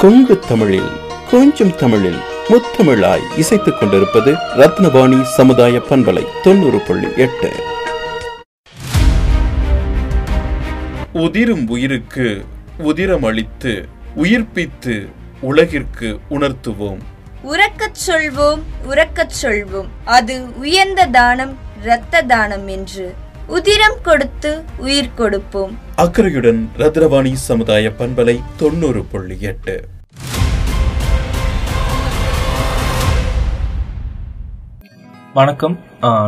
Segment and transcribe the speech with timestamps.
[0.00, 0.90] கொங்கு தமிழில்
[1.30, 7.52] கொஞ்சம் தமிழில் முத்தமிழாய் இசைத்துக் கொண்டிருப்பது ரத்னவாணி சமுதாய பண்பலை தொண்ணூறு புள்ளி எட்டு.
[11.12, 12.44] உதிரும் உயிருக்கு
[12.78, 13.84] உதிரமளித்து
[14.16, 15.08] உயிர்ப்பித்து
[15.40, 16.98] உலகிற்கு உணர்த்துவோம்.
[17.44, 19.86] உறக்கச் சொல்வோம் உறக்கச் சொல்வோம்.
[20.04, 23.14] அது உயர்ந்த தானம் இரத்த தானம் என்று.
[23.46, 25.85] உதிரம் கொடுத்து உயிர் கொடுப்போம்.
[26.02, 29.74] அக்கறையுடன் ரத்னவாணி சமுதாய பண்பலை தொண்ணூறு புள்ளி எட்டு.
[35.38, 35.78] வணக்கம்.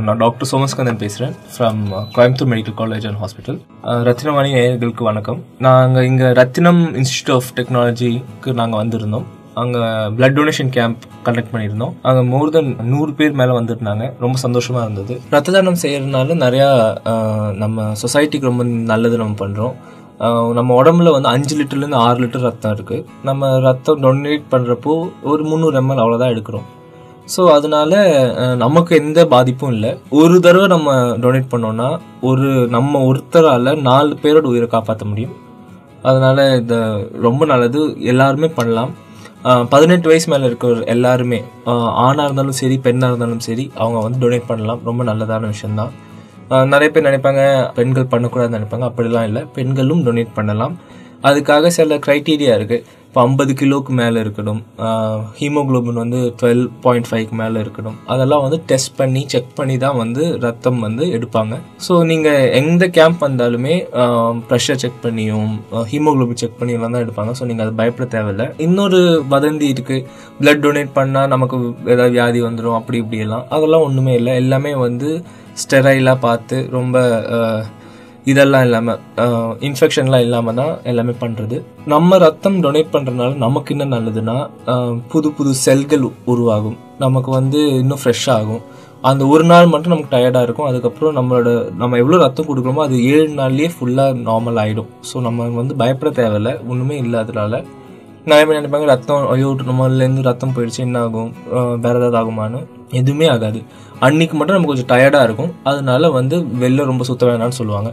[0.07, 1.83] நான் டாக்டர் சோமஸ்கந்தன் பேசுகிறேன் from
[2.17, 3.59] Coimbatore medical college and hospital
[4.09, 5.43] Rathinavani நேயர்களுக்கு வணக்கம்.
[5.69, 9.29] நாங்கள் இங்கே ரத்தினம் இன்ஸ்டியூட் ஆஃப் டெக்னாலஜிக்கு நாங்கள் வந்திருந்தோம்.
[9.61, 9.81] அங்கே
[10.17, 11.93] பிளட் டொனேஷன் கேம்ப் கண்டக்ட் பண்ணியிருந்தோம்.
[12.09, 14.07] அங்கே மோர் தென் நூறு பேர் மேலே வந்துருந்தாங்க.
[14.25, 15.15] ரொம்ப சந்தோஷமாக இருந்தது.
[15.35, 16.69] ரத்த தானம் செய்யறதுனால நிறையா
[17.63, 19.77] நம்ம சொசைட்டிக்கு ரொம்ப நல்லது நம்ம பண்ணுறோம்
[20.59, 24.95] நம்ம உடம்புல வந்து அஞ்சு லிட்டர்லேருந்து ஆறு லிட்டர் ரத்தம் இருக்குது நம்ம ரத்தம் டொனேட் பண்ணுறப்போ
[25.31, 26.67] ஒரு முந்நூறு எம்எல் அவ்வளோதான் எடுக்கிறோம்.
[27.35, 27.93] ஸோ அதனால
[28.65, 29.91] நமக்கு எந்த பாதிப்பும் இல்லை.
[30.21, 31.89] ஒரு தடவை நம்ம டொனேட் பண்ணோன்னா
[32.29, 35.35] ஒரு நம்ம ஒருத்தரால் நாலு பேரோட உயிரை காப்பாற்ற முடியும்.
[36.09, 36.77] அதனால இந்த
[37.27, 37.81] ரொம்ப நல்லது.
[38.13, 38.93] எல்லாருமே பண்ணலாம்.
[39.43, 44.81] பதினெட்டு வயசு மேலே இருக்கிற எல்லாருமே ஆணாக இருந்தாலும் சரி பெண்ணாக இருந்தாலும் சரி அவங்க வந்து டொனேட் பண்ணலாம்.
[44.85, 45.93] ரொம்ப நல்லதான விஷயம்தான்.
[46.73, 47.43] நிறைய பேர் நினைப்பாங்க
[47.75, 48.87] பெண்கள் பண்ணக்கூடாதுன்னு நினைப்பாங்க.
[48.91, 49.43] அப்படிலாம் இல்லை.
[49.55, 50.77] பெண்களும் டொனேட் பண்ணலாம்.
[51.23, 52.85] அதுக்காக சில க்ரைட்டீரியா இருக்குது
[53.19, 54.59] இப்போ ஐம்பது கிலோக்கு மேலே இருக்கணும்.
[55.39, 57.97] ஹீமோகுளோபின் வந்து டுவெல் பாயிண்ட் ஃபைவ்க்கு மேலே இருக்கணும்.
[58.13, 61.57] அதெல்லாம் வந்து டெஸ்ட் பண்ணி செக் பண்ணி தான் வந்து ரத்தம் வந்து எடுப்பாங்க.
[61.87, 63.75] ஸோ நீங்கள் எந்த கேம்ப் வந்தாலுமே
[64.51, 65.51] ப்ரெஷர் செக் பண்ணியும்
[65.93, 67.33] ஹீமோகுளோபின் செக் பண்ணியெல்லாம் தான் எடுப்பாங்க.
[67.41, 68.47] ஸோ நீங்கள் அது பயப்பட தேவையில்லை.
[68.67, 69.01] இன்னொரு
[69.35, 70.07] வதந்தி இருக்குது
[70.43, 71.59] பிளட் டொனேட் பண்ணால் நமக்கு
[71.95, 73.45] ஏதாவது வியாதி வந்துடும் அப்படி இப்படியெல்லாம்.
[73.57, 74.35] அதெல்லாம் ஒன்றுமே இல்லை.
[74.45, 75.11] எல்லாமே வந்து
[75.65, 76.97] ஸ்டெரைலாக பார்த்து ரொம்ப
[78.33, 78.99] இதெல்லாம் இல்லாமல்
[79.67, 81.57] இன்ஃபெக்ஷன்லாம் இல்லாமல் தான் எல்லாமே பண்ணுறது
[81.93, 84.37] நம்ம ரத்தம் டொனேட் பண்ணுறதுனால நமக்கு என்ன நல்லதுன்னா
[85.13, 86.77] புது புது செல்கள் உருவாகும்.
[87.05, 88.63] நமக்கு வந்து இன்னும் ஃப்ரெஷ்ஷாகும்
[89.09, 90.69] அந்த ஒரு நாள் மட்டும் நமக்கு டயர்டாக இருக்கும்.
[90.71, 95.77] அதுக்கப்புறம் நம்மளோட நம்ம எவ்வளோ ரத்தம் கொடுக்குறோமோ அது ஏழு நாள்லேயே ஃபுல்லாக நார்மல் ஆகிடும் ஸோ நம்ம வந்து
[95.83, 96.53] பயப்பட தேவையில்ல.
[96.71, 97.63] ஒன்றுமே இல்லை அதனால
[98.31, 101.31] நிறைய பேர் நினைப்பாங்க ரத்தம் ஐயோ நம்மளேருந்து ரத்தம் போயிடுச்சு என்ன ஆகும்?
[101.85, 102.61] வேறு வேற ஏதாவது ஆகுமான்னு?
[103.01, 103.61] எதுவுமே ஆகாது.
[104.07, 105.53] அன்னைக்கு மட்டும் நமக்கு கொஞ்சம் டயர்டாக இருக்கும்.
[105.65, 107.91] அதனால வந்து வெளில ரொம்ப சுத்த வேணாம்னு சொல்லுவாங்க.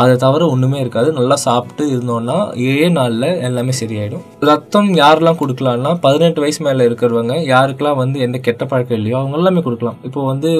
[0.00, 1.12] அதை தவிர ஒன்றுமே இருக்காது.
[1.12, 2.36] நல்லா சாப்பிட்டு இருந்தோம்னா
[2.70, 4.24] ஏழே நாளில் எல்லாமே சரியாயிடும்.
[4.48, 9.62] ரத்தம் யாரெல்லாம் கொடுக்கலாம்னா பதினெட்டு வயசு மேலே இருக்கிறவங்க யாருக்கெல்லாம் வந்து எந்த கெட்ட பழக்கம் இல்லையோ அவங்க எல்லாமே
[9.62, 9.98] கொடுக்கலாம்.
[10.02, 10.52] இப்போ வந்து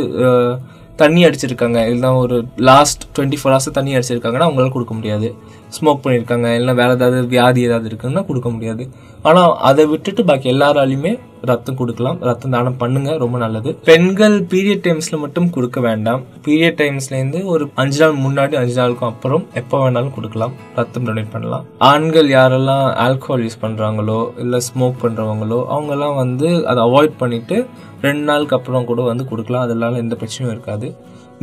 [1.03, 1.78] தண்ணி அடிச்சிருக்காங்க.
[1.88, 2.37] இல்லைன்னா ஒரு
[2.69, 5.28] லாஸ்ட் டுவெண்ட்டி ஃபோர் ஹவர்ஸ் தண்ணி அடிச்சிருக்காங்கன்னா அவங்களால கொடுக்க முடியாது.
[5.76, 8.84] ஸ்மோக் பண்ணியிருக்காங்க இல்லை வேறு ஏதாவது வியாதி ஏதாவது இருக்குன்னா கொடுக்க முடியாது.
[9.22, 11.12] ஆனால் அதை விட்டுட்டு பாக்கி எல்லாராலையுமே
[11.50, 12.19] ரத்தம் கொடுக்கலாம்.
[12.28, 13.71] ரத்தம் தானம் பண்ணுங்க ரொம்ப நல்லது.
[13.88, 16.22] பெண்கள் பீரியட் டைம்ஸ்ல மட்டும் கொடுக்க வேண்டாம்.
[16.47, 20.54] பீரியட் டைம்ஸ்லேருந்து ஒரு அஞ்சு நாள் முன்னாடி அஞ்சு நாளுக்கும் அப்புறம் எப்போ வேணாலும் கொடுக்கலாம்.
[20.78, 21.66] ரத்தம் டொனேட் பண்ணலாம்.
[21.78, 27.59] ஆண்கள் யாரெல்லாம் ஆல்கஹால் யூஸ் பண்றாங்களோ இல்லை ஸ்மோக் பண்றவங்களோ அவங்கெல்லாம் வந்து அதை அவாய்ட் பண்ணிட்டு
[28.06, 29.66] ரெண்டு நாளுக்கு அப்புறம் கூட வந்து கொடுக்கலாம்.
[29.69, 30.88] அதனால எந்த பிரச்சனையும் இருக்காது.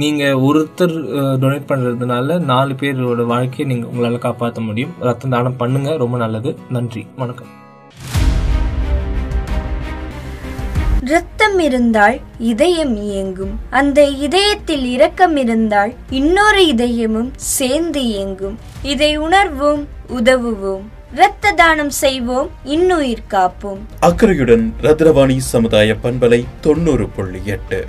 [0.01, 0.95] நீங்க ஒருத்தர்
[1.41, 4.95] டொனேட் பண்றதுனால நாலு பேரோட வாழ்க்கையை நீங்க உங்களால காப்பாற்ற முடியும்.
[5.09, 6.51] ரத்தம் தானம் பண்ணுங்க ரொம்ப நல்லது.
[6.77, 7.51] நன்றி வணக்கம்.
[11.05, 13.59] இரத்தம் இருந்தால் இதயம் இயங்கும்.
[13.69, 18.59] அந்த இதயத்தில் இரக்கம் இருந்தால் இன்னொரு இதயமும் சேர்ந்து இயங்கும்.
[18.83, 20.81] இதை உணர்வோம் உதவுவோம்.
[21.13, 23.77] இரத்த தானம் செய்வோம் இன்னுயிர் காப்போம்.
[23.99, 27.87] அக்கறையுடன் ரத்ரவாணி சமுதாய பண்பலை தொண்ணூறு புள்ளி எட்டு.